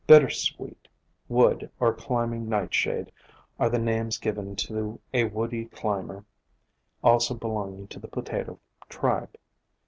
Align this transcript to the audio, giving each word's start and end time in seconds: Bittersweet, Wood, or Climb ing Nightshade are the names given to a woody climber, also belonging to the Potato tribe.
Bittersweet, 0.07 0.87
Wood, 1.29 1.69
or 1.79 1.93
Climb 1.93 2.33
ing 2.33 2.49
Nightshade 2.49 3.11
are 3.59 3.69
the 3.69 3.77
names 3.77 4.17
given 4.17 4.55
to 4.55 4.99
a 5.13 5.25
woody 5.25 5.65
climber, 5.65 6.25
also 7.03 7.35
belonging 7.35 7.87
to 7.89 7.99
the 7.99 8.07
Potato 8.07 8.59
tribe. 8.89 9.35